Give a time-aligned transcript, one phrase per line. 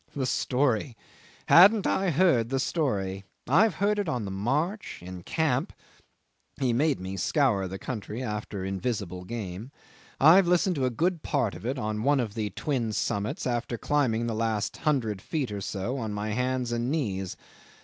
[0.15, 0.97] 'The story!
[1.45, 3.23] Haven't I heard the story?
[3.47, 5.73] I've heard it on the march, in camp
[6.59, 9.69] (he made me scour the country after invisible game);
[10.19, 13.77] I've listened to a good part of it on one of the twin summits, after
[13.77, 17.37] climbing the last hundred feet or so on my hands and knees.